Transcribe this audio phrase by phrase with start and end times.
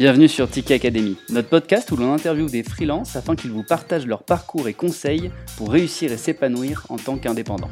[0.00, 4.06] Bienvenue sur Tiki Academy, notre podcast où l'on interviewe des freelances afin qu'ils vous partagent
[4.06, 7.68] leur parcours et conseils pour réussir et s'épanouir en tant qu'indépendant.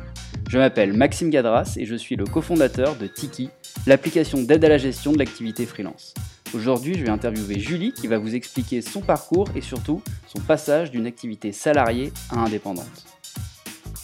[0.50, 3.48] Je m'appelle Maxime Gadras et je suis le cofondateur de Tiki,
[3.86, 6.12] l'application d'aide à la gestion de l'activité freelance.
[6.52, 10.90] Aujourd'hui, je vais interviewer Julie qui va vous expliquer son parcours et surtout son passage
[10.90, 13.06] d'une activité salariée à indépendante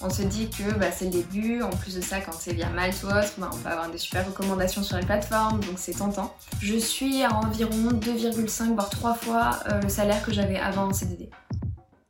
[0.00, 1.62] on se dit que bah, c'est le début.
[1.62, 3.98] En plus de ça, quand c'est bien mal ou autre, bah, on peut avoir des
[3.98, 6.34] super recommandations sur les plateformes, donc c'est tentant.
[6.60, 10.92] Je suis à environ 2,5 voire 3 fois euh, le salaire que j'avais avant en
[10.92, 11.30] CDD.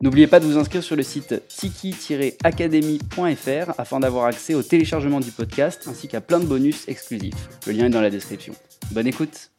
[0.00, 5.30] N'oubliez pas de vous inscrire sur le site tiki-academy.fr afin d'avoir accès au téléchargement du
[5.30, 7.48] podcast ainsi qu'à plein de bonus exclusifs.
[7.66, 8.54] Le lien est dans la description.
[8.90, 9.53] Bonne écoute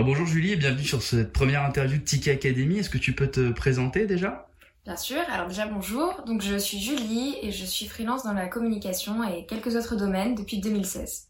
[0.00, 2.78] Alors bonjour Julie et bienvenue sur cette première interview de Tiki Academy.
[2.78, 4.48] Est-ce que tu peux te présenter déjà?
[4.86, 8.48] Bien sûr, alors déjà bonjour, donc je suis Julie et je suis freelance dans la
[8.48, 11.28] communication et quelques autres domaines depuis 2016.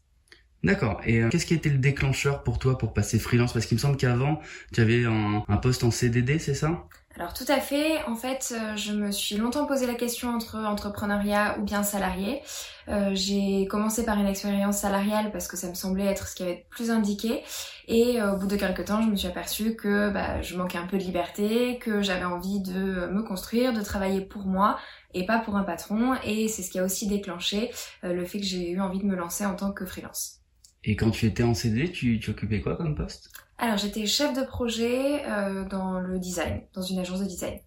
[0.63, 1.01] D'accord.
[1.05, 3.51] Et euh, qu'est-ce qui a été le déclencheur pour toi pour passer freelance?
[3.51, 4.39] Parce qu'il me semble qu'avant,
[4.71, 6.87] tu avais un, un poste en CDD, c'est ça?
[7.17, 10.57] Alors tout à fait, en fait, euh, je me suis longtemps posé la question entre
[10.57, 12.41] entrepreneuriat ou bien salarié.
[12.87, 16.43] Euh, j'ai commencé par une expérience salariale parce que ça me semblait être ce qui
[16.43, 17.43] avait plus indiqué.
[17.87, 20.77] Et euh, au bout de quelques temps, je me suis aperçue que bah, je manquais
[20.77, 24.79] un peu de liberté, que j'avais envie de me construire, de travailler pour moi
[25.13, 26.15] et pas pour un patron.
[26.23, 27.71] Et c'est ce qui a aussi déclenché
[28.03, 30.41] le fait que j'ai eu envie de me lancer en tant que freelance.
[30.83, 33.31] Et quand tu étais en CD, tu, tu occupais quoi comme poste?
[33.57, 37.59] Alors j'étais chef de projet euh, dans le design, dans une agence de design.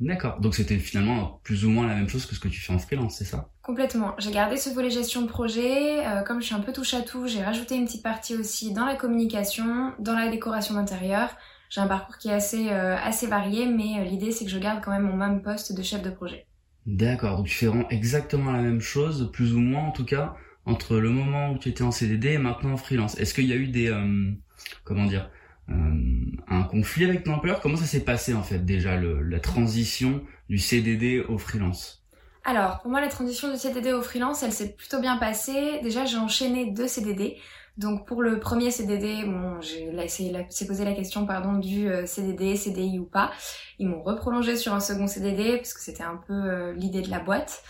[0.00, 2.72] D'accord, donc c'était finalement plus ou moins la même chose que ce que tu fais
[2.72, 3.48] en freelance, c'est ça?
[3.62, 4.14] Complètement.
[4.18, 6.06] J'ai gardé ce volet gestion de projet.
[6.06, 8.72] Euh, comme je suis un peu touche à tout, j'ai rajouté une petite partie aussi
[8.72, 11.30] dans la communication, dans la décoration d'intérieur.
[11.70, 14.82] J'ai un parcours qui est assez, euh, assez varié, mais l'idée c'est que je garde
[14.84, 16.46] quand même mon même poste de chef de projet.
[16.86, 20.36] D'accord, donc tu fais vraiment exactement la même chose, plus ou moins en tout cas,
[20.68, 23.18] entre le moment où tu étais en CDD et maintenant en freelance.
[23.18, 23.92] Est-ce qu'il y a eu des...
[24.84, 25.30] comment dire
[25.70, 25.74] euh,
[26.48, 27.60] un conflit avec ton employeur?
[27.60, 32.04] Comment ça s'est passé en fait déjà la transition du CDD au freelance?
[32.44, 35.80] Alors pour moi la transition du CDD au freelance elle s'est plutôt bien passée.
[35.82, 37.36] Déjà j'ai enchaîné deux CDD.
[37.76, 42.98] Donc pour le premier CDD, bon, j'ai posé la question pardon du euh, CDD, CDI
[42.98, 43.30] ou pas.
[43.78, 47.10] Ils m'ont reprolongé sur un second CDD parce que c'était un peu euh, l'idée de
[47.10, 47.62] la boîte.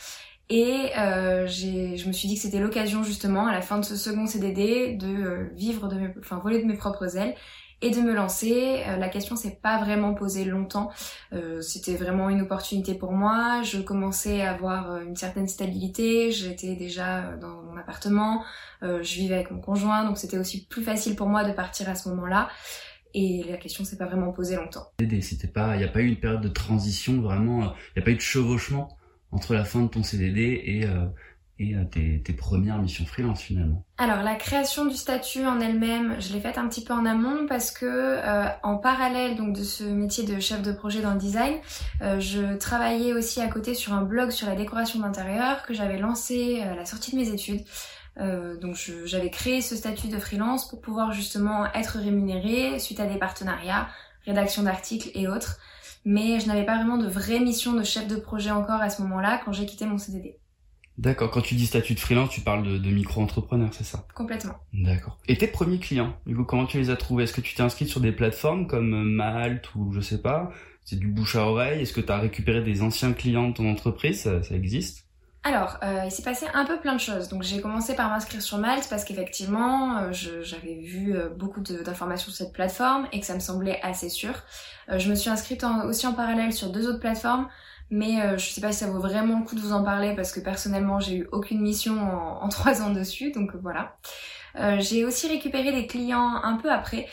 [0.50, 3.96] Et euh, je me suis dit que c'était l'occasion justement à la fin de ce
[3.96, 7.34] second CDD de vivre de mes, enfin voler de mes propres ailes
[7.80, 8.82] et de me lancer.
[8.86, 10.90] Euh, la question s'est pas vraiment posée longtemps.
[11.32, 13.62] Euh, c'était vraiment une opportunité pour moi.
[13.62, 16.30] Je commençais à avoir euh, une certaine stabilité.
[16.30, 18.44] J'étais déjà dans mon appartement.
[18.82, 21.94] je vivais avec mon conjoint, donc c'était aussi plus facile pour moi de partir à
[21.94, 22.48] ce moment-là.
[23.14, 24.92] Et la question s'est pas vraiment posée longtemps.
[25.20, 27.60] C'était pas, il n'y a pas eu une période de transition vraiment.
[27.60, 28.97] Il n'y a pas eu de chevauchement?
[29.30, 30.86] Entre la fin de ton CDD et
[31.60, 36.20] et euh, tes, tes, premières missions freelance finalement Alors la création du statut en elle-même,
[36.20, 39.64] je l'ai faite un petit peu en amont parce que euh, en parallèle donc de
[39.64, 41.56] ce métier de chef de projet dans le design,
[42.02, 45.98] euh, je travaillais aussi à côté sur un blog sur la décoration d'intérieur que j'avais
[45.98, 47.64] lancé à la sortie de mes études.
[48.60, 53.18] donc j'avais créé ce statut de freelance pour pouvoir justement être rémunérée suite à des
[53.18, 53.88] partenariats,
[54.26, 55.58] rédaction d'articles et autres.
[56.04, 59.02] Mais je n'avais pas vraiment de vraie mission de chef de projet encore à ce
[59.02, 60.36] moment-là quand j'ai quitté mon CDD.
[60.98, 61.30] D'accord.
[61.30, 64.04] Quand tu dis statut de freelance, tu parles de, micro-entrepreneur, c'est ça?
[64.14, 64.54] Complètement.
[64.72, 65.18] D'accord.
[65.28, 67.24] Et tes premiers clients, coup, comment tu les as trouvés?
[67.24, 70.50] Est-ce que tu t'es inscrit sur des plateformes comme euh, Malte ou je sais pas?
[70.84, 71.82] C'est du bouche à oreille?
[71.82, 74.22] Est-ce que tu as récupéré des anciens clients de ton entreprise?
[74.22, 75.07] Ça, existe?
[75.44, 77.28] Alors, euh, il s'est passé un peu plein de choses.
[77.28, 82.36] Donc j'ai commencé par m'inscrire sur Malte parce qu'effectivement, euh, j'avais vu beaucoup d'informations sur
[82.36, 84.34] cette plateforme et que ça me semblait assez sûr.
[84.88, 87.48] je me suis inscrite aussi en parallèle sur deux autres plateformes
[87.90, 90.14] mais euh, je sais pas si ça vaut vraiment le coup de vous en parler
[90.14, 93.96] parce que personnellement j'ai eu aucune mission en, trois ans dessus, donc euh, voilà.
[94.56, 97.06] Euh, j'ai aussi récupéré des clients un peu après,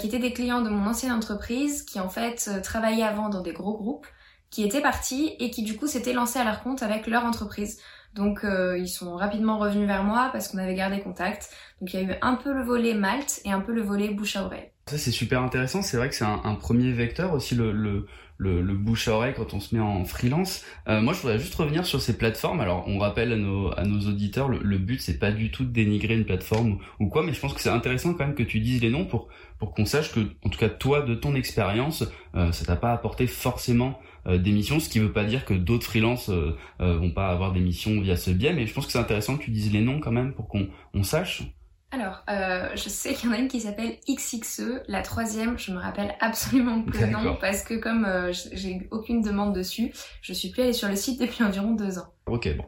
[0.00, 3.52] qui étaient des clients de mon ancienne entreprise, qui en fait travaillaient avant dans des
[3.52, 4.06] gros groupes,
[4.50, 7.78] qui étaient partis et qui du coup s'étaient lancés à leur compte avec leur entreprise.
[8.14, 11.50] Donc ils sont rapidement revenus vers moi parce qu'on avait gardé contact.
[11.80, 14.08] Donc il y a eu un peu le volet Malte et un peu le volet
[14.08, 14.70] bouche à oreille.
[14.88, 18.06] Ça c'est super intéressant, c'est vrai que c'est un, premier vecteur aussi le, le,
[18.38, 20.64] le, le, bouche à oreille quand on se met en freelance.
[20.88, 22.60] Euh, moi je voudrais juste revenir sur ces plateformes.
[22.60, 25.70] Alors on rappelle à nos, à nos auditeurs, le, but c'est pas du tout de
[25.70, 28.60] dénigrer une plateforme ou quoi, mais je pense que c'est intéressant quand même que tu
[28.60, 29.28] dises les noms pour,
[29.58, 32.04] pour qu'on sache que, en tout cas toi de ton expérience,
[32.34, 35.54] euh, ça t'a pas apporté forcément euh, des missions, ce qui veut pas dire que
[35.54, 38.86] d'autres freelances euh, euh, vont pas avoir des missions via ce biais, mais je pense
[38.86, 41.44] que c'est intéressant que tu dises les noms quand même pour qu'on on sache.
[41.90, 45.72] Alors, euh, je sais qu'il y en a une qui s'appelle XXE, la troisième, je
[45.72, 50.34] me rappelle absolument plus le nom parce que comme euh, j'ai aucune demande dessus, je
[50.34, 52.12] suis plus allée sur le site depuis environ deux ans.
[52.26, 52.64] Ok, bon.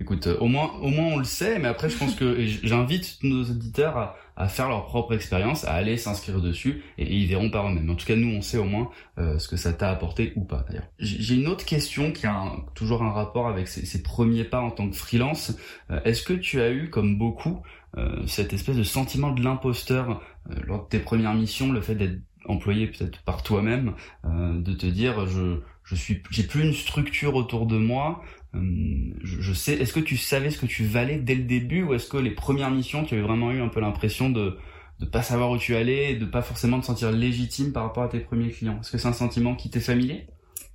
[0.00, 3.44] Écoute, au moins, au moins on le sait, mais après je pense que j'invite nos
[3.44, 7.68] auditeurs à, à, faire leur propre expérience, à aller s'inscrire dessus, et, ils verront par
[7.68, 7.88] eux-mêmes.
[7.90, 10.44] En tout cas, nous, on sait au moins euh, ce que ça t'a apporté ou
[10.44, 10.64] pas.
[10.68, 14.60] D'ailleurs, j'ai une autre question qui a toujours un rapport avec ces, ces, premiers pas
[14.60, 15.56] en tant que freelance.
[15.90, 17.62] Euh, est-ce que tu as eu, comme beaucoup,
[17.98, 20.22] euh, cette espèce de sentiment de l'imposteur
[20.66, 23.92] lors de tes premières missions, le fait d'être employé peut-être par toi-même,
[24.24, 28.22] de te dire je je suis j'ai plus une structure autour de moi
[28.54, 31.94] euh, je, sais, est-ce que tu savais ce que tu valais dès le début ou
[31.94, 34.56] est-ce que les premières missions, tu avais vraiment eu un peu l'impression de
[34.98, 38.02] de pas savoir où tu allais et de pas forcément te sentir légitime par rapport
[38.02, 38.76] à tes premiers clients?
[38.82, 40.26] Est-ce que c'est un sentiment qui t'est familier?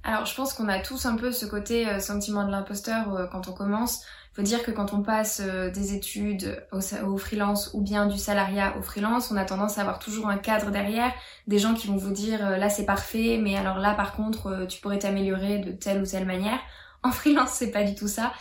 [0.04, 3.28] Alors, je pense qu'on a tous un peu ce côté euh, sentiment de l'imposteur euh,
[3.28, 4.04] quand on commence.
[4.32, 8.18] Il faut dire que quand on passe des études au, au, freelance ou bien du
[8.18, 11.14] salariat au freelance, on a tendance à avoir toujours un cadre derrière,
[11.46, 14.82] des gens qui vont vous dire là c'est parfait, mais alors là par contre tu
[14.82, 16.60] pourrais t'améliorer de telle ou telle manière.
[17.06, 18.34] En freelance, c'est pas du tout ça.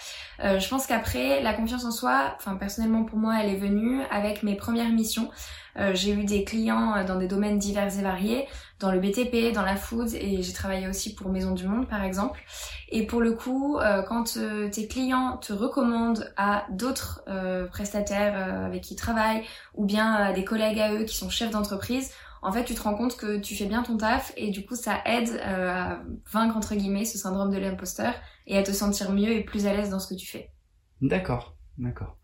[0.43, 4.01] Euh, je pense qu'après, la confiance en soi, enfin personnellement pour moi, elle est venue
[4.11, 5.31] avec mes premières missions.
[5.79, 8.49] Euh, j'ai eu des clients euh, dans des domaines divers et variés,
[8.81, 12.03] dans le BTP, dans la food, et j'ai travaillé aussi pour Maison du Monde par
[12.05, 12.41] exemple.
[12.89, 13.79] Et pour le coup,
[14.09, 14.39] quand
[14.71, 17.25] tes clients te recommandent à d'autres
[17.71, 19.43] prestataires avec qui ils travaillent,
[19.75, 22.11] ou bien à des collègues à eux qui sont chefs d'entreprise,
[22.45, 24.77] en fait, tu te rends compte que tu fais bien ton taf et du coup,
[24.77, 28.15] ça aide euh, à vaincre entre guillemets ce syndrome de l'imposteur
[28.47, 30.51] et à te sentir mieux et plus à l'aise dans ce que tu fais.
[31.01, 32.19] D'accord, d'accord.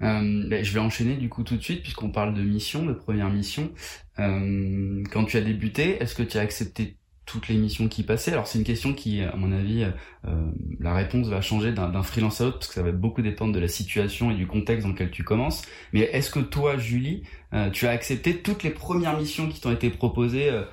[0.00, 2.92] Euh, ben, je vais enchaîner du coup tout de suite puisqu'on parle de mission, de
[2.92, 3.70] première mission.
[4.18, 6.97] Euh, quand tu as débuté, est-ce que tu as accepté
[7.28, 8.32] toutes les missions qui passaient.
[8.32, 9.84] Alors c'est une question qui, à mon avis,
[10.24, 13.52] euh, la réponse va changer d'un freelance à l'autre parce que ça va beaucoup dépendre
[13.52, 15.62] de la situation et du contexte dans lequel tu commences.
[15.92, 17.22] Mais est-ce que toi, Julie,
[17.52, 20.64] euh, tu as accepté toutes les premières missions qui t'ont été proposées euh,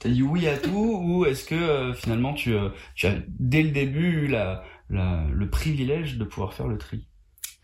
[0.00, 2.54] T'as dit oui à tout ou est-ce que euh, finalement tu,
[2.94, 7.06] tu as dès le début eu la, la, le privilège de pouvoir faire le tri?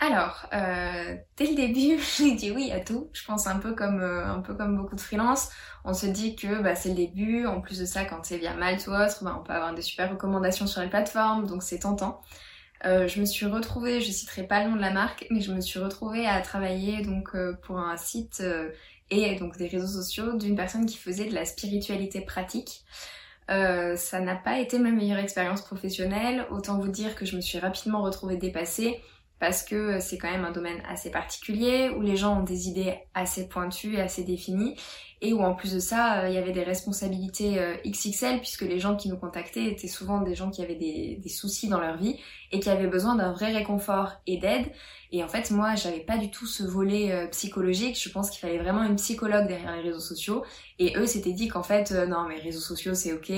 [0.01, 3.11] Alors, euh, dès le début, j'ai dit oui à tout.
[3.13, 5.51] Je pense un peu comme euh, beaucoup de freelance.
[5.85, 7.47] On se dit que bah, c'est le début.
[7.47, 9.83] En plus de ça, quand c'est via Malte ou autre, bah, on peut avoir des
[9.83, 12.21] super recommandations sur les plateformes, donc c'est tentant.
[12.87, 15.53] Euh, je me suis retrouvée, je citerai pas le nom de la marque, mais je
[15.53, 18.41] me suis retrouvée à travailler donc pour un site
[19.11, 22.85] et donc des réseaux sociaux d'une personne qui faisait de la spiritualité pratique.
[23.49, 26.47] ça n'a pas été ma meilleure expérience professionnelle.
[26.51, 29.01] Autant vous dire que je me suis rapidement retrouvée dépassée
[29.41, 32.95] parce que c'est quand même un domaine assez particulier où les gens ont des idées
[33.15, 34.75] assez pointues et assez définies
[35.21, 38.63] et où en plus de ça euh, il y avait des responsabilités euh, XXL puisque
[38.63, 41.97] les gens qui nous contactaient étaient souvent des gens qui avaient des, soucis dans leur
[41.97, 42.17] vie
[42.53, 44.67] et qui avaient besoin d'un vrai réconfort et d'aide.
[45.13, 48.01] Et en fait moi j'avais pas du tout ce volet euh, psychologique.
[48.01, 50.45] Je pense qu'il fallait vraiment une psychologue derrière les réseaux sociaux.
[50.79, 53.31] Et eux s'étaient dit qu'en fait non mais réseaux sociaux c'est ok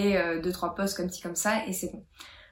[0.43, 2.05] deux trois posts comme ci comme ça et c'est bon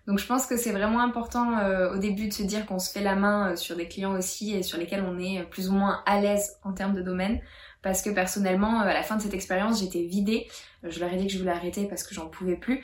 [0.08, 2.90] donc je pense que c'est vraiment important euh, au début de se dire qu'on se
[2.90, 5.75] fait la main euh, sur des clients aussi et sur lesquels on est plus ou
[5.75, 7.40] moins à l'aise en termes de domaine.
[7.82, 10.49] Parce que personnellement, à la fin de cette expérience, j'étais vidée.
[10.82, 12.82] Je leur ai dit que je voulais arrêter parce que j'en pouvais plus.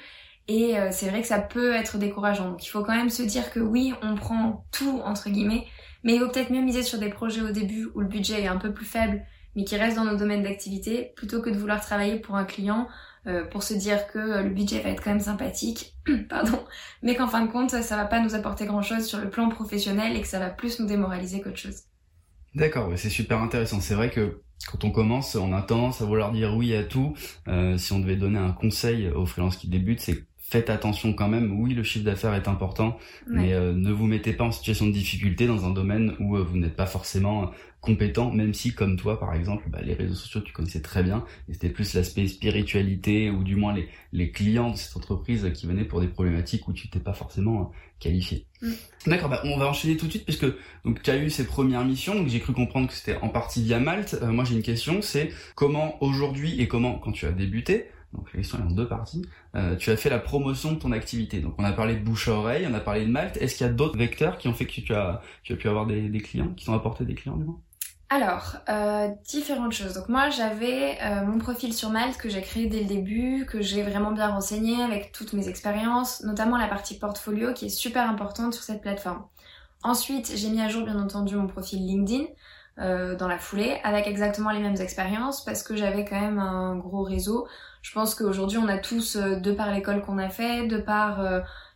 [0.49, 2.51] Et euh, c'est vrai que ça peut être décourageant.
[2.51, 5.67] Donc il faut quand même se dire que oui, on prend tout entre guillemets,
[6.03, 8.49] mais il vaut peut-être mieux miser sur des projets au début où le budget est
[8.49, 9.25] un peu plus faible,
[9.57, 12.87] mais qui restent dans nos domaines d'activité, plutôt que de vouloir travailler pour un client
[13.27, 15.95] euh, pour se dire que euh, le budget va être quand même sympathique,
[16.29, 16.63] pardon,
[17.03, 19.49] mais qu'en fin de compte, ça va pas nous apporter grand chose sur le plan
[19.49, 21.83] professionnel et que ça va plus nous démoraliser qu'autre chose.
[22.55, 23.81] D'accord, c'est super intéressant.
[23.81, 24.41] C'est vrai que
[24.71, 27.15] quand on commence, on a tendance à vouloir dire oui à tout.
[27.49, 30.25] Euh, si on devait donner un conseil aux freelances qui débutent, c'est
[30.55, 31.61] faites attention quand même.
[31.61, 32.97] Oui, le chiffre d'affaires est important,
[33.27, 36.77] mais ne vous mettez pas en situation de difficulté dans un domaine où vous n'êtes
[36.77, 37.51] pas forcément
[37.85, 41.25] compétent, même si comme toi par exemple, bah, les réseaux sociaux tu connaissais très bien,
[41.49, 45.67] et c'était plus l'aspect spiritualité ou du moins les, les clients de cette entreprise qui
[45.67, 47.65] venaient pour des problématiques où tu t'es pas forcément euh,
[48.01, 48.47] qualifié.
[48.63, 48.71] Mm.
[49.07, 50.47] D'accord, bah, on va enchaîner tout de suite puisque
[50.85, 53.63] donc tu as eu ces premières missions, donc j'ai cru comprendre que c'était en partie
[53.63, 54.17] via Malte.
[54.23, 58.33] Euh, moi j'ai une question, c'est comment aujourd'hui et comment quand tu as débuté, donc
[58.33, 59.23] la question est en deux parties.
[59.55, 61.41] Euh, tu as fait la promotion de ton activité.
[61.41, 63.37] Donc on a parlé de bouche à oreille, on a parlé de Malte.
[63.39, 66.09] Est-ce qu'il y a d'autres vecteurs qui ont fait que tu as, pu avoir des,
[66.09, 67.61] des clients, qui t'ont apporté des clients du moins?
[68.11, 69.95] Alors, euh, différentes choses.
[69.95, 73.61] Donc moi j'avais euh, mon profil sur Malte que j'ai créé dès le début, que
[73.61, 78.09] j'ai vraiment bien renseigné avec toutes mes expériences, notamment la partie portfolio qui est super
[78.09, 79.25] importante sur cette plateforme.
[79.83, 82.27] Ensuite j'ai mis à jour bien entendu mon profil LinkedIn
[82.79, 86.77] euh, dans la foulée avec exactement les mêmes expériences parce que j'avais quand même un
[86.77, 87.47] gros réseau.
[87.83, 91.21] Je pense qu'aujourd'hui on a tous, de par l'école qu'on a fait, de par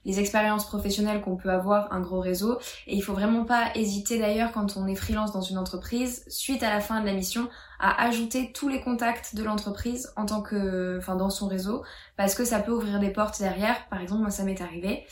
[0.09, 2.59] les expériences professionnelles qu'on peut avoir, un gros réseau.
[2.87, 6.63] Et il faut vraiment pas hésiter d'ailleurs quand on est freelance dans une entreprise, suite
[6.63, 10.41] à la fin de la mission, à ajouter tous les contacts de l'entreprise en tant
[10.41, 11.85] que, enfin dans son réseau,
[12.17, 13.87] parce que ça peut ouvrir des portes derrière.
[13.91, 15.05] Par exemple, moi ça m'est arrivé.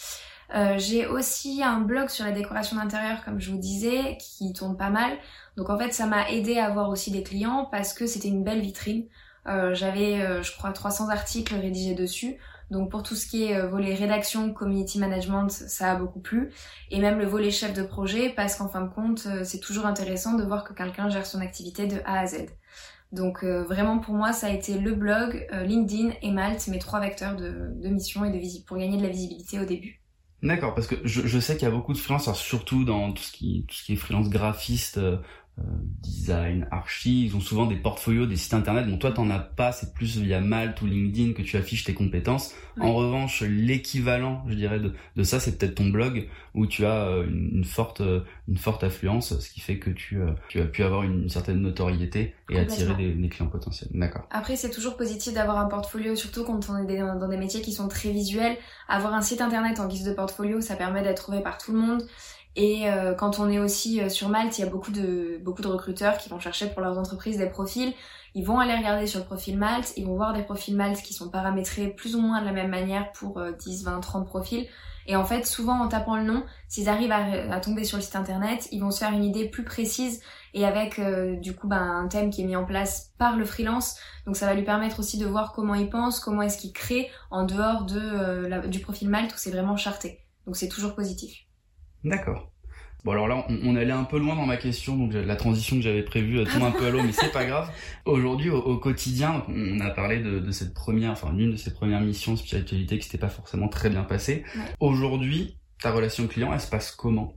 [0.55, 4.77] Euh, j'ai aussi un blog sur la décoration d'intérieur, comme je vous disais, qui tourne
[4.77, 5.13] pas mal.
[5.57, 8.45] Donc en fait, ça m'a aidé à avoir aussi des clients parce que c'était une
[8.45, 9.07] belle vitrine.
[9.49, 12.37] Euh, J'avais, euh, je crois, 300 articles rédigés dessus.
[12.71, 16.53] Donc pour tout ce qui est euh, volet rédaction, community management, ça a beaucoup plu.
[16.91, 19.87] Et même le volet chef de projet, parce qu'en fin de compte, euh, c'est toujours
[19.87, 22.47] intéressant de voir que quelqu'un gère son activité de A à Z.
[23.13, 27.37] Donc vraiment pour moi, ça a été le blog, LinkedIn et Malte, mes trois vecteurs
[27.37, 30.03] de, de mission et de pour gagner de la visibilité au début.
[30.43, 33.33] D'accord, parce que je, sais qu'il y a beaucoup de freelancers, surtout dans tout ce
[33.33, 35.17] qui, tout ce qui est freelance graphiste, euh,
[36.03, 38.89] design, archi, ils ont souvent des portfolios, des sites internet.
[38.89, 41.95] Bon, toi, t'en as pas, c'est plus via Malte ou LinkedIn que tu affiches tes
[41.95, 42.55] compétences.
[42.79, 47.07] En revanche, l'équivalent, je dirais, de, de ça, c'est peut-être ton blog où tu as
[47.07, 50.83] euh, une, forte, euh, une forte affluence, ce qui fait que tu, tu as pu
[50.83, 53.89] avoir une, certaine notoriété et attirer des, clients potentiels.
[53.95, 54.27] D'accord.
[54.31, 57.73] Après, c'est toujours positif d'avoir un portfolio, surtout quand on est dans des métiers qui
[57.73, 58.57] sont très visuels.
[58.89, 61.79] Avoir un site internet en guise de portfolio, ça permet d'être trouvé par tout le
[61.79, 62.03] monde.
[62.57, 65.63] Et euh, quand on est aussi euh, sur Malte, il y a beaucoup de, beaucoup
[65.63, 67.93] de recruteurs qui vont chercher pour leurs entreprises des profils.
[68.35, 71.15] Ils vont aller regarder sur le profil Malte, ils vont voir des profils Malte qui
[71.15, 74.67] sont paramétrés plus ou moins de la même manière pour 10, 20, 30 profils.
[75.09, 78.17] Et en fait, souvent en tapant le nom, s'ils arrivent à, tomber sur le site
[78.17, 80.21] internet, ils vont se faire une idée plus précise
[80.53, 83.45] et avec euh, du coup ben, un thème qui est mis en place par le
[83.45, 83.97] freelance.
[84.27, 87.09] Donc ça va lui permettre aussi de voir comment il pense, comment est-ce qu'il crée
[87.31, 90.25] en dehors de, du profil Malte où c'est vraiment charté.
[90.47, 91.46] Donc c'est toujours positif.
[92.05, 92.51] D'accord.
[93.07, 95.83] Bon alors là, on, allait un peu loin dans ma question, donc la transition que
[95.83, 97.71] j'avais prévue euh, tombe un peu à l'eau, mais c'est pas grave.
[98.05, 102.35] Aujourd'hui, au, quotidien, on a parlé de, cette première, enfin l'une de ces premières missions
[102.35, 104.43] spiritualité qui s'était pas forcément très bien passée.
[104.81, 107.35] Aujourd'hui, ta relation client, elle se passe comment?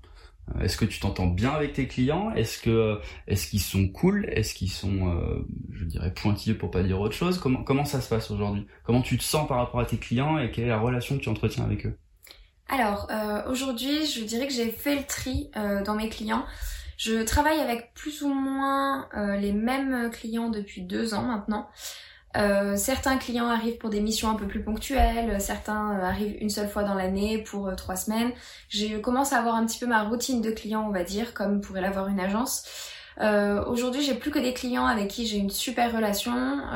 [0.55, 2.31] Euh, Est-ce que tu t'entends bien avec tes clients?
[2.31, 2.95] Est-ce que euh,
[3.27, 4.25] est-ce qu'ils sont cool?
[4.31, 7.37] Est-ce qu'ils sont, je dirais, pointilleux pour pas dire autre chose?
[7.37, 8.65] Comment comment ça se passe aujourd'hui?
[8.83, 11.21] Comment tu te sens par rapport à tes clients et quelle est la relation que
[11.21, 11.95] tu entretiens avec eux?
[12.69, 16.45] Alors euh, aujourd'hui, je dirais que j'ai fait le tri euh, dans mes clients.
[16.97, 21.67] Je travaille avec plus ou moins euh, les mêmes clients depuis deux ans maintenant.
[22.75, 26.83] certains clients arrivent pour des missions un peu plus ponctuelles, certains arrivent une seule fois
[26.83, 28.31] dans l'année pour trois semaines.
[28.69, 31.61] Je commence à avoir un petit peu ma routine de clients, on va dire, comme
[31.61, 32.65] pourrait l'avoir une agence.
[33.67, 36.33] Aujourd'hui, j'ai plus que des clients avec qui j'ai une super relation.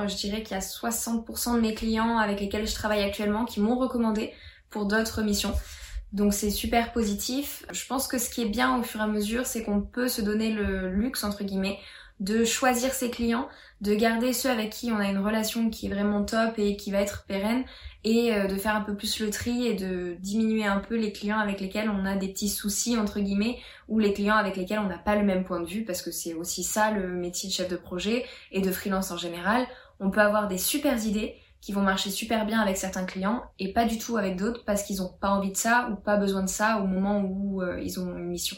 [0.08, 3.62] je dirais qu'il y a 60% de mes clients avec lesquels je travaille actuellement qui
[3.62, 4.34] m'ont recommandé
[4.70, 5.54] pour d'autres missions.
[6.14, 7.66] Donc c'est super positif.
[7.72, 10.08] Je pense que ce qui est bien au fur et à mesure, c'est qu'on peut
[10.08, 11.80] se donner le luxe, entre guillemets,
[12.20, 13.50] de choisir ses clients,
[13.82, 16.92] de garder ceux avec qui on a une relation qui est vraiment top et qui
[16.92, 17.66] va être pérenne,
[18.04, 21.12] et euh, de faire un peu plus le tri et de diminuer un peu les
[21.12, 23.58] clients avec lesquels on a des petits soucis, entre guillemets,
[23.90, 26.12] ou les clients avec lesquels on n'a pas le même point de vue, parce que
[26.12, 29.66] c'est aussi ça le métier de chef de projet et de freelance en général.
[30.00, 33.72] On peut avoir des super idées, qui vont marcher super bien avec certains clients et
[33.72, 36.44] pas du tout avec d'autres parce qu'ils ont pas envie de ça ou pas besoin
[36.44, 38.58] de ça au moment où euh, ils ont une mission.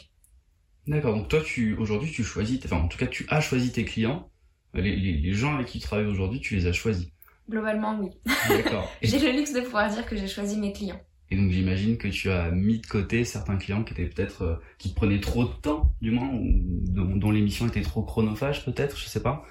[0.88, 3.84] D'accord, donc toi tu aujourd'hui tu choisis, enfin en tout cas tu as choisi tes
[3.84, 4.28] clients,
[4.74, 7.06] les, les, gens avec qui tu travailles aujourd'hui tu les as choisis.
[7.48, 8.10] Globalement oui.
[8.48, 8.90] D'accord.
[9.02, 11.00] j'ai le luxe de pouvoir dire que j'ai choisi mes clients.
[11.30, 14.56] Et donc j'imagine que tu as mis de côté certains clients qui étaient peut-être euh,
[14.78, 16.42] qui te prenaient trop de temps, du moins, ou
[16.88, 19.44] dont, dont l'émission était trop chronophage peut-être, je sais pas.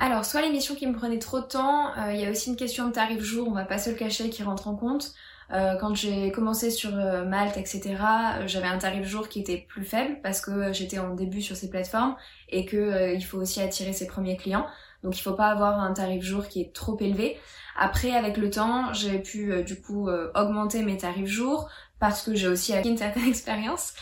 [0.00, 2.56] Alors, soit l'émission qui me prenait trop de temps, euh, il y a aussi une
[2.56, 5.12] question de tarif jour, on va pas se le cacher, qui rentre en compte.
[5.52, 7.96] Euh, quand j'ai commencé sur euh, Malte, etc.,
[8.46, 11.68] j'avais un tarif jour qui était plus faible parce que j'étais en début sur ces
[11.68, 12.16] plateformes
[12.48, 14.66] et que il faut aussi attirer ses premiers clients.
[15.02, 17.36] Donc il faut pas avoir un tarif jour qui est trop élevé.
[17.76, 22.48] Après, avec le temps, j'ai pu du coup augmenter mes tarifs jour parce que j'ai
[22.48, 23.92] aussi acquis une certaine expérience.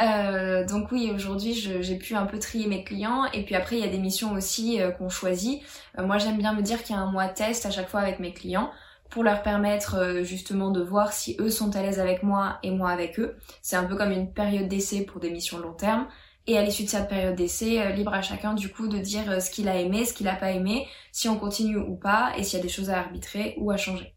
[0.00, 3.24] Euh, donc oui, aujourd'hui, j'ai pu un peu trier mes clients.
[3.32, 5.62] Et puis après, il y a des missions aussi euh, qu'on choisit.
[5.98, 8.00] Euh, moi, j'aime bien me dire qu'il y a un mois test à chaque fois
[8.00, 8.70] avec mes clients
[9.10, 12.90] pour leur permettre justement de voir si eux sont à l'aise avec moi et moi
[12.90, 13.36] avec eux.
[13.60, 16.06] C'est un peu comme une période d'essai pour des missions long terme.
[16.46, 19.50] Et à l'issue de cette période d'essai, libre à chacun du coup de dire ce
[19.50, 22.58] qu'il a aimé, ce qu'il a pas aimé, si on continue ou pas, et s'il
[22.58, 24.14] y a des choses à arbitrer ou à changer.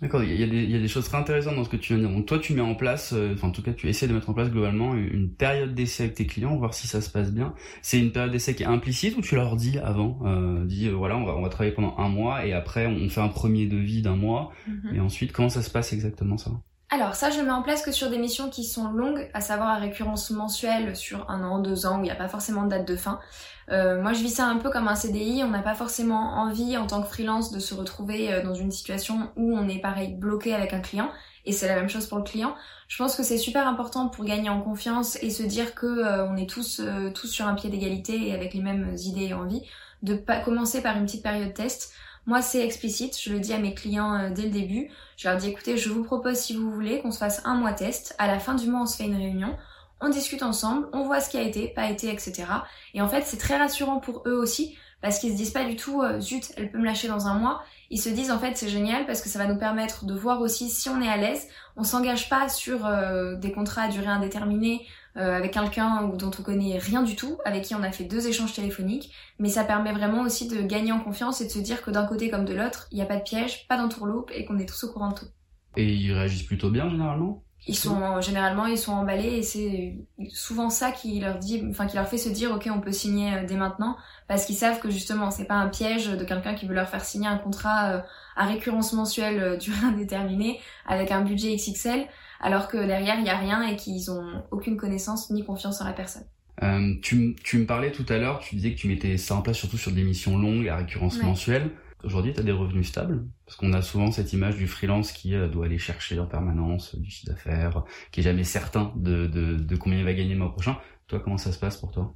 [0.00, 1.76] D'accord, il y, a des, il y a des choses très intéressantes dans ce que
[1.76, 2.16] tu viens de dire.
[2.16, 4.30] Donc toi, tu mets en place, euh, enfin en tout cas, tu essaies de mettre
[4.30, 7.52] en place globalement une période d'essai avec tes clients, voir si ça se passe bien.
[7.82, 10.92] C'est une période d'essai qui est implicite ou tu leur dis avant, euh, dis euh,
[10.92, 13.66] voilà, on va on va travailler pendant un mois et après on fait un premier
[13.66, 14.94] devis d'un mois mhm.
[14.94, 16.52] et ensuite comment ça se passe exactement ça?
[16.90, 19.42] Alors ça, je le mets en place que sur des missions qui sont longues, à
[19.42, 22.62] savoir à récurrence mensuelle sur un an, deux ans, où il n'y a pas forcément
[22.62, 23.20] de date de fin.
[23.70, 25.42] Euh, moi, je vis ça un peu comme un CDI.
[25.44, 28.70] On n'a pas forcément envie, en tant que freelance, de se retrouver euh, dans une
[28.70, 31.10] situation où on est pareil bloqué avec un client.
[31.44, 32.54] Et c'est la même chose pour le client.
[32.88, 36.26] Je pense que c'est super important pour gagner en confiance et se dire que euh,
[36.26, 36.80] on est tous
[37.14, 39.62] tous sur un pied d'égalité et avec les mêmes idées et envies,
[40.02, 41.92] de pas commencer par une petite période test.
[42.28, 44.90] Moi, c'est explicite, je le dis à mes clients euh, dès le début.
[45.16, 47.72] Je leur dis écoutez, je vous propose si vous voulez qu'on se fasse un mois
[47.72, 48.14] test.
[48.18, 49.56] À la fin du mois, on se fait une réunion,
[50.02, 52.44] on discute ensemble, on voit ce qui a été, pas été, etc.
[52.92, 55.76] Et en fait, c'est très rassurant pour eux aussi parce qu'ils se disent pas du
[55.76, 57.62] tout euh, zut, elle peut me lâcher dans un mois.
[57.88, 60.42] Ils se disent en fait c'est génial parce que ça va nous permettre de voir
[60.42, 61.48] aussi si on est à l'aise.
[61.76, 66.42] On s'engage pas sur euh, des contrats à durée indéterminée euh, avec quelqu'un dont on
[66.42, 69.92] connaît rien du tout, avec qui on a fait deux échanges téléphoniques, mais ça permet
[69.92, 72.54] vraiment aussi de gagner en confiance et de se dire que d'un côté comme de
[72.54, 75.10] l'autre, il n'y a pas de piège, pas d'entourloupe et qu'on est tous au courant
[75.10, 75.26] de tout.
[75.76, 77.44] Et ils réagissent plutôt bien généralement?
[77.68, 79.98] Ils sont généralement ils sont emballés et c'est
[80.30, 83.34] souvent ça qui leur dit enfin qui leur fait se dire OK on peut signer
[83.34, 83.96] euh, dès maintenant
[84.26, 87.04] parce qu'ils savent que justement c'est pas un piège de quelqu'un qui veut leur faire
[87.04, 88.00] signer un contrat euh,
[88.36, 92.06] à récurrence mensuelle euh, durée indéterminée avec un budget XXL
[92.40, 95.84] alors que derrière il y a rien et qu'ils ont aucune connaissance ni confiance en
[95.84, 96.24] la personne.
[96.62, 99.42] Euh, tu, tu me parlais tout à l'heure, tu disais que tu mettais ça en
[99.42, 101.70] place surtout sur des missions longues à récurrence mensuelle.
[102.04, 105.34] Aujourd'hui, tu as des revenus stables Parce qu'on a souvent cette image du freelance qui
[105.34, 109.56] euh, doit aller chercher en permanence du chiffre d'affaires, qui est jamais certain de, de,
[109.56, 110.76] de, combien il va gagner le mois prochain.
[111.08, 112.14] Toi, comment ça se passe pour toi?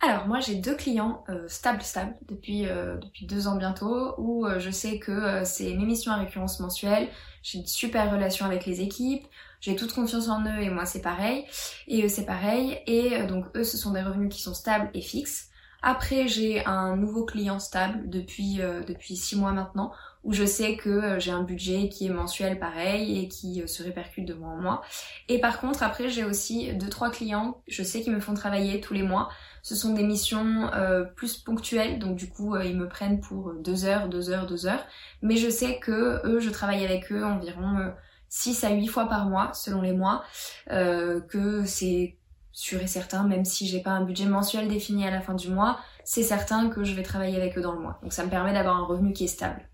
[0.00, 4.46] Alors moi j'ai deux clients euh, stables stables depuis euh, depuis deux ans bientôt où
[4.58, 7.08] je sais que c'est mes missions à récurrence mensuelle,
[7.42, 9.24] j'ai une super relation avec les équipes,
[9.60, 11.46] j'ai toute confiance en eux et moi c'est pareil
[11.88, 15.00] et eux c'est pareil et donc eux ce sont des revenus qui sont stables et
[15.00, 15.48] fixes.
[15.86, 20.78] Après, j'ai un nouveau client stable depuis euh, depuis six mois maintenant, où je sais
[20.78, 24.32] que euh, j'ai un budget qui est mensuel pareil et qui euh, se répercute de
[24.32, 24.82] mois en mois.
[25.28, 28.80] Et par contre, après, j'ai aussi deux trois clients, je sais qu'ils me font travailler
[28.80, 29.28] tous les mois.
[29.62, 30.70] Ce sont des missions
[31.16, 34.84] plus ponctuelles, donc du coup, ils me prennent pour deux heures, deux heures, deux heures.
[35.22, 37.92] Mais je sais que eux, je travaille avec eux environ
[38.28, 40.22] 6 à 8 fois par mois, selon les mois,
[40.68, 42.18] que c'est
[42.54, 45.50] sûr et certain, même si j'ai pas un budget mensuel défini à la fin du
[45.50, 47.98] mois, c'est certain que je vais travailler avec eux dans le mois.
[48.02, 49.68] Donc ça me permet d'avoir un revenu qui est stable.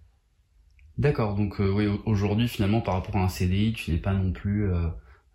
[0.97, 4.33] D'accord, donc euh, oui, aujourd'hui finalement par rapport à un CDI, tu n'es pas non
[4.33, 4.89] plus euh,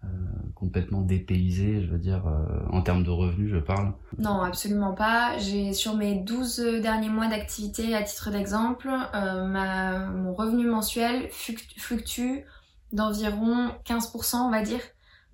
[0.03, 0.07] euh,
[0.55, 2.23] complètement dépaysé, je veux dire,
[2.71, 3.93] en termes de revenus, je parle.
[4.17, 5.37] Non, absolument pas.
[5.37, 12.45] J'ai sur mes 12 derniers mois d'activité, à titre d'exemple, ma, mon revenu mensuel fluctue
[12.91, 14.81] d'environ 15%, on va dire.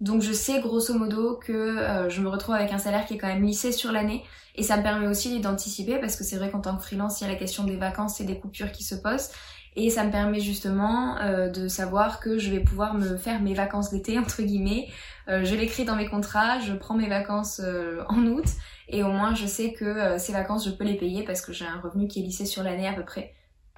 [0.02, 3.18] Donc je sais grosso modo que euh, je me retrouve avec un salaire qui est
[3.20, 4.24] quand même lissé sur l'année
[4.56, 7.26] et ça me permet aussi d'anticiper parce que c'est vrai qu'en tant que freelance, il
[7.26, 9.30] y a la question des vacances et des coupures qui se posent
[9.76, 13.54] et ça me permet justement euh, de savoir que je vais pouvoir me faire mes
[13.54, 14.88] vacances d'été entre guillemets.
[15.30, 17.62] Euh, je l'écris dans mes contrats, je prends mes vacances
[18.10, 18.46] en août
[18.88, 21.66] et au moins je sais que ces vacances je peux les payer parce que j'ai
[21.66, 23.36] un revenu qui est lissé sur l'année à peu près.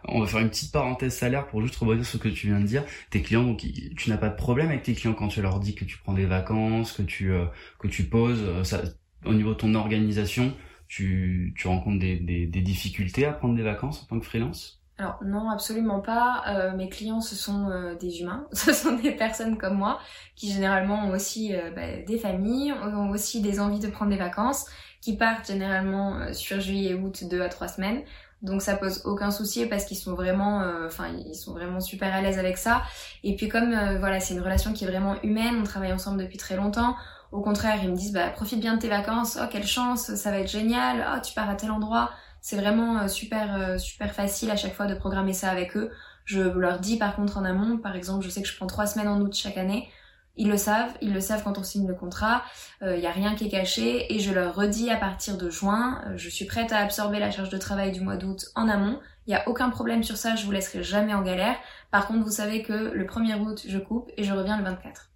[0.07, 2.59] On va faire une petite parenthèse salaire pour juste rebondir sur ce que tu viens
[2.59, 2.83] de dire.
[3.09, 3.65] Tes clients, donc,
[3.97, 6.13] tu n'as pas de problème avec tes clients quand tu leur dis que tu prends
[6.13, 7.45] des vacances, que tu euh,
[7.79, 8.41] que tu poses.
[8.41, 8.81] Euh, ça,
[9.25, 10.53] au niveau de ton organisation,
[10.87, 14.81] tu, tu rencontres des, des, difficultés à prendre des vacances en tant que freelance?
[14.97, 16.43] Alors non, absolument pas.
[16.47, 19.99] Euh, mes clients, ce sont des humains, ce sont des personnes comme moi
[20.35, 24.65] qui généralement ont aussi bah, des familles, ont aussi des envies de prendre des vacances,
[25.01, 28.03] qui partent généralement sur juillet et août deux à trois semaines.
[28.43, 32.13] Donc ça pose aucun souci parce qu'ils sont vraiment, euh, enfin ils sont vraiment super
[32.13, 32.83] à l'aise avec ça.
[33.23, 36.21] Et puis comme euh, voilà c'est une relation qui est vraiment humaine, on travaille ensemble
[36.21, 36.95] depuis très longtemps.
[37.31, 40.29] Au contraire ils me disent bah profite bien de tes vacances, oh quelle chance, ça
[40.29, 42.11] va être génial, oh tu pars à tel endroit.
[42.41, 45.89] C'est vraiment euh, super super facile à chaque fois de programmer ça avec eux.
[46.25, 48.87] Je leur dis par contre en amont, par exemple je sais que je prends trois
[48.87, 49.87] semaines en août chaque année.
[50.35, 52.43] Ils le savent, ils le savent quand on signe le contrat,
[52.81, 55.49] il euh, n'y a rien qui est caché et je leur redis à partir de
[55.51, 58.67] juin, euh, je suis prête à absorber la charge de travail du mois d'août en
[58.67, 61.55] amont, il n'y a aucun problème sur ça, je vous laisserai jamais en galère.
[61.91, 65.11] Par contre, vous savez que le 1er août, je coupe et je reviens le 24.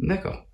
[0.00, 0.44] D'accord.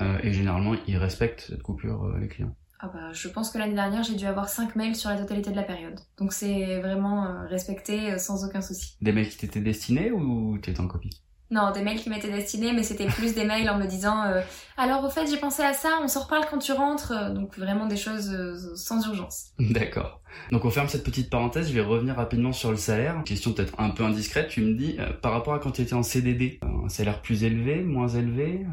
[0.00, 3.74] Euh, et généralement, ils respectent cette coupure, les clients ah bah, je pense que l'année
[3.74, 5.98] dernière, j'ai dû avoir 5 mails sur la totalité de la période.
[6.18, 8.98] Donc c'est vraiment respecté sans aucun souci.
[9.00, 11.22] Des mails qui t'étaient destinés ou tu étais en copie?
[11.50, 14.40] Non, des mails qui m'étaient destinés, mais c'était plus des mails en me disant euh,
[14.76, 17.86] alors au fait j'ai pensé à ça, on s'en reparle quand tu rentres, donc vraiment
[17.86, 19.52] des choses euh, sans urgence.
[19.60, 20.20] D'accord.
[20.50, 23.22] Donc on ferme cette petite parenthèse, je vais revenir rapidement sur le salaire.
[23.24, 25.94] Question peut-être un peu indiscrète, tu me dis euh, par rapport à quand tu étais
[25.94, 28.66] en CDD, un salaire plus élevé, moins élevé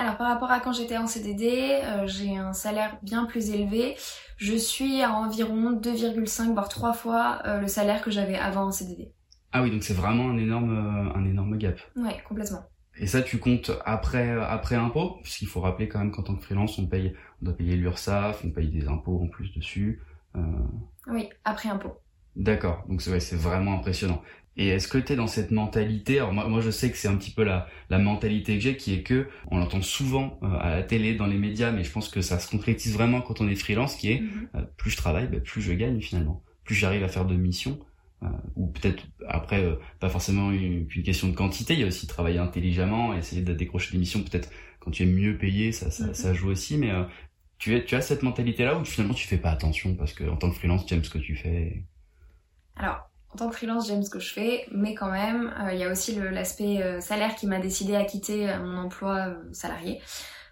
[0.00, 3.96] alors par rapport à quand j'étais en CDD, j'ai un salaire bien plus élevé.
[4.36, 9.10] Je suis à environ 2,5 voire 3 fois le salaire que j'avais avant en CDD.
[9.52, 11.80] Ah oui, donc c'est vraiment un énorme, euh, un énorme gap.
[11.96, 12.62] Ouais, complètement.
[13.00, 16.42] Et ça, tu comptes après, après impôt, puisqu'il faut rappeler quand même qu'en tant que
[16.42, 20.00] freelance, on paye, on doit payer l'URSSAF, on paye des impôts en plus dessus.
[20.36, 20.40] Euh...
[21.06, 22.00] Oui, après impôt.
[22.36, 24.22] D'accord, donc c'est ouais, c'est vraiment impressionnant.
[24.56, 26.18] Et est-ce que tu es dans cette mentalité?
[26.18, 28.76] Alors moi, moi je sais que c'est un petit peu la, la mentalité que j'ai,
[28.76, 31.92] qui est que on l'entend souvent euh, à la télé, dans les médias, mais je
[31.92, 34.56] pense que ça se concrétise vraiment quand on est freelance, qui est mm-hmm.
[34.56, 37.78] euh, plus je travaille, bah, plus je gagne finalement, plus j'arrive à faire de missions,
[38.56, 39.64] ou peut-être après
[40.00, 43.52] pas forcément une, une, question de quantité, il y a aussi travailler intelligemment, essayer de
[43.52, 44.50] décrocher des missions peut-être
[44.80, 46.90] quand tu es mieux payé, ça, ça, ça joue aussi, mais
[47.58, 50.36] tu, es, tu as cette mentalité-là ou finalement tu fais pas attention parce que en
[50.36, 51.84] tant que freelance, tu aimes ce que tu fais
[52.76, 55.78] Alors, en tant que freelance, j'aime ce que je fais, mais quand même, euh, il
[55.78, 60.00] y a aussi l'aspect euh, salaire qui m'a décidé à quitter euh, mon emploi salarié.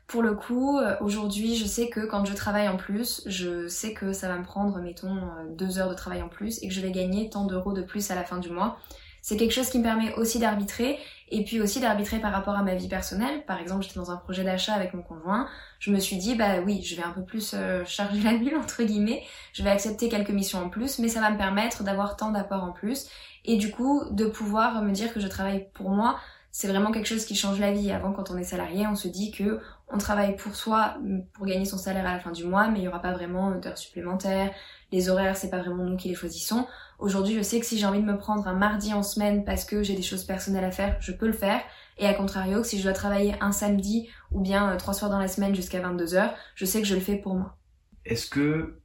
[0.07, 4.12] Pour le coup, aujourd'hui, je sais que quand je travaille en plus, je sais que
[4.12, 5.19] ça va me prendre, mettons,
[5.57, 8.11] deux heures de travail en plus et que je vais gagner tant d'euros de plus
[8.12, 8.79] à la fin du mois.
[9.27, 12.62] C'est quelque chose qui me permet aussi d'arbitrer et puis aussi d'arbitrer par rapport à
[12.62, 13.45] ma vie personnelle.
[13.45, 15.49] Par exemple, j'étais dans un projet d'achat avec mon conjoint.
[15.81, 18.55] Je me suis dit, bah oui, je vais un peu plus euh, charger la nuit,
[18.62, 19.25] entre guillemets.
[19.53, 22.62] Je vais accepter quelques missions en plus, mais ça va me permettre d'avoir tant d'apports
[22.62, 23.09] en plus.
[23.45, 26.21] Et du coup, de pouvoir me dire que je travaille pour moi,
[26.53, 27.90] c'est vraiment quelque chose qui change la vie.
[27.90, 30.96] Avant, quand on est salarié, on se dit que on travaille pour soi,
[31.33, 33.53] pour gagner son salaire à la fin du mois, mais il n'y aura pas vraiment
[33.53, 34.51] d'heures supplémentaires.
[34.90, 36.66] Les horaires, c'est pas vraiment nous qui les choisissons.
[36.99, 39.64] Aujourd'hui, je sais que si j'ai envie de me prendre un mardi en semaine parce
[39.64, 41.61] que j'ai des choses personnelles à faire, je peux le faire.
[41.99, 45.18] Et à contrario, si je dois travailler un samedi ou bien euh, trois soirs dans
[45.18, 47.57] la semaine jusqu'à 22 heures, je sais que je le fais pour moi.
[48.05, 48.81] Est-ce que,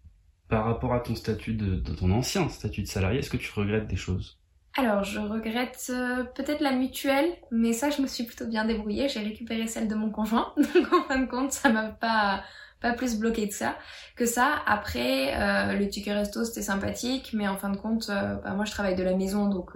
[0.50, 3.88] par rapport à ton statut de, ton ancien statut de salarié, est-ce que tu regrettes
[3.88, 4.41] des choses?
[4.78, 9.10] Alors, je regrette euh, peut-être la mutuelle, mais ça, je me suis plutôt bien débrouillée.
[9.10, 12.44] J'ai récupéré celle de mon conjoint, donc en fin de compte, ça m'a pas
[12.80, 13.76] pas plus bloqué que ça.
[14.16, 14.56] Que ça.
[14.66, 18.66] Après, euh, le ticket resto c'était sympathique, mais en fin de compte, euh, bah, moi
[18.66, 19.72] je travaille de la maison, donc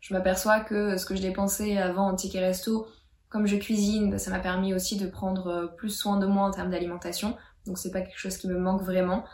[0.00, 2.86] je m'aperçois que ce que je dépensais avant en ticket resto,
[3.28, 6.50] comme je cuisine, bah, ça m'a permis aussi de prendre plus soin de moi en
[6.50, 7.36] termes d'alimentation.
[7.66, 9.24] Donc c'est pas quelque chose qui me manque vraiment.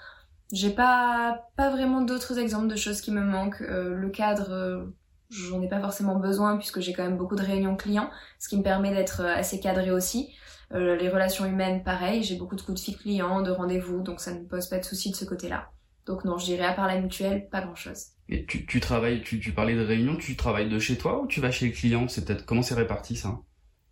[0.52, 3.61] J'ai pas pas vraiment d'autres exemples de choses qui me manquent.
[3.61, 4.87] le cadre,
[5.30, 8.57] j'en ai pas forcément besoin puisque j'ai quand même beaucoup de réunions clients, ce qui
[8.57, 10.35] me permet d'être assez cadré aussi.
[10.72, 14.20] Euh, les relations humaines, pareil, j'ai beaucoup de coups de fil clients, de rendez-vous, donc
[14.20, 15.70] ça ne me pose pas de soucis de ce côté-là.
[16.07, 18.07] Donc non, je dirais à part la mutuelle, pas grand-chose.
[18.28, 21.26] Et tu, tu travailles, tu, tu parlais de réunion, tu travailles de chez toi ou
[21.26, 23.38] tu vas chez les clients C'est peut-être comment c'est réparti ça?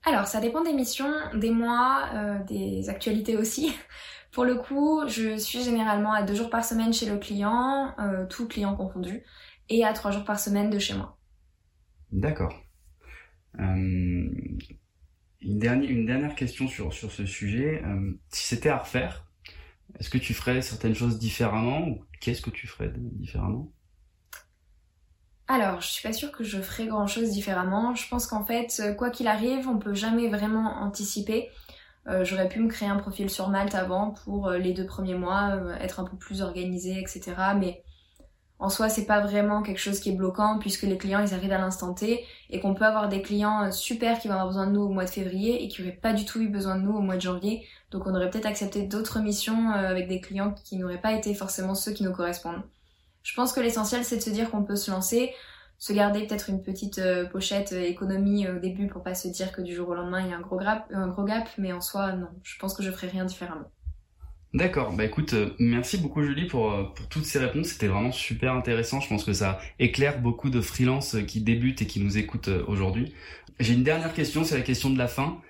[0.05, 3.73] Alors ça dépend des missions, des mois, euh, des actualités aussi.
[4.33, 8.27] Pour le coup, je suis généralement à deux jours par semaine chez le client, euh,
[8.27, 9.23] tout client confondu,
[9.69, 11.19] et à trois jours par semaine de chez moi.
[12.11, 12.55] D'accord.
[13.61, 14.31] Euh,
[15.43, 17.83] une dernière, une dernière question sur, sur ce sujet.
[17.85, 19.27] Euh, si c'était à refaire,
[20.01, 23.71] est-ce que tu ferais certaines choses différemment ou qu'est-ce que tu ferais différemment?
[25.47, 27.95] Alors, je suis pas sûre que je ferais grand chose différemment.
[27.95, 31.51] Je pense qu'en fait, quoi qu'il arrive, on peut jamais vraiment anticiper.
[32.09, 35.15] Euh, j'aurais pu me créer un profil sur Malte avant pour euh, les deux premiers
[35.15, 37.35] mois, être un peu plus organisé, etc.
[37.59, 37.83] Mais
[38.63, 41.53] en soi, c'est pas vraiment quelque chose qui est bloquant puisque les clients ils arrivent
[41.53, 44.69] à l'instant T et qu'on peut avoir des clients euh, super qui vont avoir besoin
[44.69, 46.83] de nous au mois de février et qui auraient pas du tout eu besoin de
[46.83, 47.67] nous au mois de janvier.
[47.91, 51.35] Donc on aurait peut-être accepté d'autres missions euh, avec des clients qui n'auraient pas été
[51.35, 52.63] forcément ceux qui nous correspondent.
[53.25, 55.33] Je pense que l'essentiel c'est de se dire qu'on peut se lancer,
[55.83, 59.61] se garder peut-être une petite euh, pochette économie au début pour pas se dire que
[59.61, 62.57] du jour au lendemain il y a un gros gap, mais en soi non, je
[62.61, 63.69] pense que je ferai rien différemment.
[64.55, 68.53] D'accord, bah écoute, euh, merci beaucoup Julie pour, euh, toutes ces réponses, c'était vraiment super
[68.53, 72.47] intéressant, je pense que ça éclaire beaucoup de freelances qui débutent et qui nous écoutent
[72.47, 73.13] euh, aujourd'hui.
[73.59, 75.41] J'ai une dernière question, c'est la question de la fin.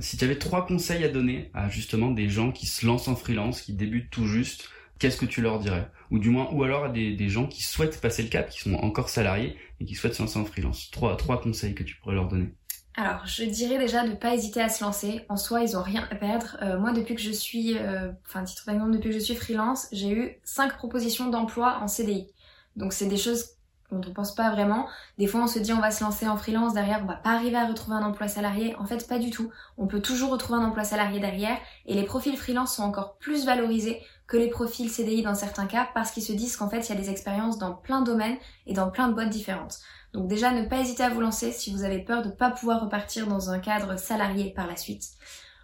[0.00, 3.16] si tu avais trois conseils à donner à justement des gens qui se lancent en
[3.16, 4.68] freelance, qui débutent tout juste,
[5.00, 5.90] qu'est-ce que tu leur dirais?
[6.12, 8.74] Ou du moins, ou alors des, des gens qui souhaitent passer le cap, qui sont
[8.74, 10.90] encore salariés et qui souhaitent se lancer en freelance.
[10.90, 12.54] Trois, conseils que tu pourrais leur donner.
[12.96, 15.24] Alors, je dirais déjà de pas hésiter à se lancer.
[15.28, 16.56] En soi, ils ont rien à perdre.
[16.62, 19.88] Euh, moi, depuis que je suis, euh, enfin, titre d'exemple, depuis que je suis freelance,
[19.92, 22.28] j'ai eu cinq propositions d'emploi en CDI.
[22.76, 23.56] Donc, c'est des choses
[23.90, 24.88] dont on pense pas vraiment.
[25.18, 27.30] Des fois, on se dit on va se lancer en freelance, derrière, on va pas
[27.30, 28.74] arriver à retrouver un emploi salarié.
[28.76, 29.50] En fait, pas du tout.
[29.78, 31.58] On peut toujours retrouver un emploi salarié derrière.
[31.86, 35.88] Et les profils freelance sont encore plus valorisés que les profils CDI dans certains cas
[35.92, 38.38] parce qu'ils se disent qu'en fait, il y a des expériences dans plein de domaines
[38.66, 39.80] et dans plein de boîtes différentes.
[40.12, 42.50] Donc déjà, ne pas hésiter à vous lancer si vous avez peur de ne pas
[42.50, 45.04] pouvoir repartir dans un cadre salarié par la suite.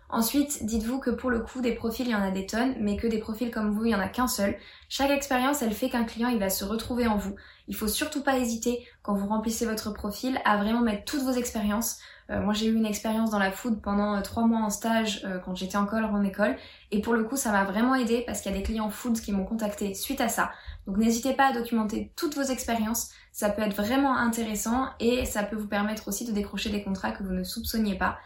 [0.09, 2.96] Ensuite, dites-vous que pour le coup, des profils, il y en a des tonnes, mais
[2.96, 4.57] que des profils comme vous, il y en a qu'un seul.
[4.88, 7.37] Chaque expérience, elle fait qu'un client, il va se retrouver en vous.
[7.68, 11.33] Il faut surtout pas hésiter, quand vous remplissez votre profil, à vraiment mettre toutes vos
[11.33, 11.98] expériences.
[12.30, 15.22] Euh, moi, j'ai eu une expérience dans la food pendant euh, trois mois en stage
[15.24, 16.56] euh, quand j'étais encore en école.
[16.90, 19.20] Et pour le coup, ça m'a vraiment aidé parce qu'il y a des clients food
[19.20, 20.50] qui m'ont contacté suite à ça.
[20.86, 25.42] Donc n'hésitez pas à documenter toutes vos expériences, ça peut être vraiment intéressant et ça
[25.42, 28.18] peut vous permettre aussi de décrocher des contrats que vous ne soupçonniez pas.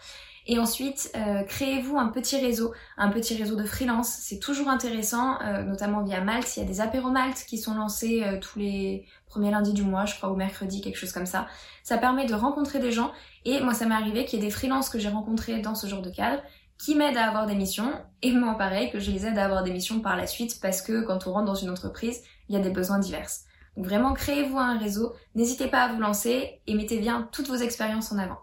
[0.46, 4.08] Et ensuite, euh, créez-vous un petit réseau, un petit réseau de freelance.
[4.08, 6.56] C'est toujours intéressant, euh, notamment via Malte.
[6.56, 10.06] Il y a des apéros Malte qui sont lancés tous les premiers lundis du mois,
[10.06, 11.46] je crois, ou mercredi, quelque chose comme ça.
[11.82, 13.12] Ça permet de rencontrer des gens.
[13.44, 15.87] Et moi, ça m'est arrivé qu'il y ait des freelances que j'ai rencontrés dans ce
[15.87, 16.42] genre de cadre
[16.79, 17.92] qui m'aident à avoir des missions.
[18.22, 20.83] Et moi, pareil, que je les aide à avoir des missions par la suite parce
[20.83, 23.31] que quand on rentre dans une entreprise, il y a des besoins divers.
[23.76, 27.57] Donc vraiment, créez-vous un réseau, n'hésitez pas à vous lancer et mettez bien toutes vos
[27.57, 28.38] expériences en avant.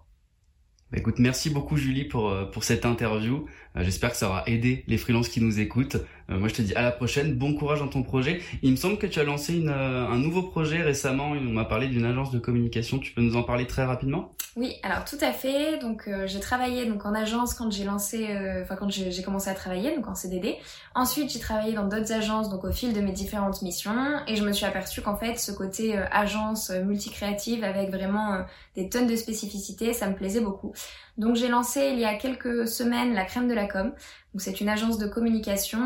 [0.91, 3.45] Bah, écoute, merci beaucoup Julie pour, euh, pour cette interview.
[3.75, 5.97] Euh, j'espère que ça aura aidé les freelances qui nous écoutent.
[6.29, 8.41] Euh, moi je te dis à la prochaine, bon courage dans ton projet.
[8.61, 11.87] Il me semble que tu as lancé une, un nouveau projet récemment, on m'a parlé
[11.87, 14.33] d'une agence de communication, tu peux nous en parler très rapidement?
[14.55, 15.77] Oui, alors tout à fait.
[15.79, 18.27] Donc j'ai travaillé donc en agence quand j'ai lancé,
[18.63, 20.55] enfin quand j'ai commencé à travailler, donc en CDD.
[20.95, 23.91] Ensuite j'ai travaillé dans d'autres agences donc au fil de mes différentes missions
[24.27, 29.07] et je me suis aperçue qu'en fait ce côté agence multicréative avec vraiment des tonnes
[29.07, 30.73] de spécificités, ça me plaisait beaucoup.
[31.17, 33.88] Donc j'ai lancé il y a quelques semaines la crème de la com.
[34.34, 35.80] Donc c'est une agence de communication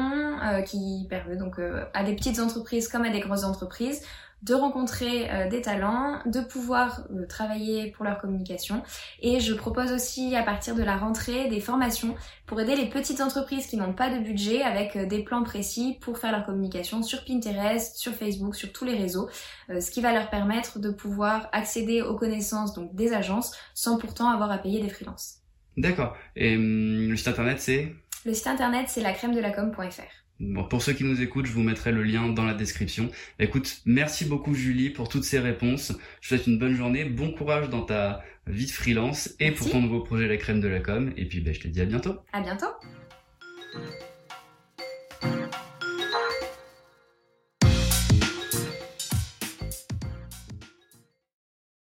[0.43, 4.01] euh, qui permet donc euh, à des petites entreprises comme à des grosses entreprises
[4.41, 8.81] de rencontrer euh, des talents, de pouvoir euh, travailler pour leur communication.
[9.21, 12.15] Et je propose aussi à partir de la rentrée des formations
[12.47, 15.97] pour aider les petites entreprises qui n'ont pas de budget avec euh, des plans précis
[16.01, 19.29] pour faire leur communication sur Pinterest, sur Facebook, sur tous les réseaux,
[19.69, 24.29] ce qui va leur permettre de pouvoir accéder aux connaissances donc des agences sans pourtant
[24.29, 25.35] avoir à payer des freelances.
[25.77, 26.15] D'accord.
[26.35, 27.93] Et hum, le site internet c'est?
[28.25, 30.20] Le site internet c'est la crème de la com.fr.
[30.41, 33.11] Bon, pour ceux qui nous écoutent, je vous mettrai le lien dans la description.
[33.37, 35.93] Écoute, merci beaucoup Julie pour toutes ces réponses.
[36.19, 39.69] Je te souhaite une bonne journée, bon courage dans ta vie de freelance et pour
[39.69, 41.13] ton nouveau projet La Crème de la Com.
[41.15, 42.15] Et puis ben, je te dis à bientôt.
[42.33, 42.65] À bientôt.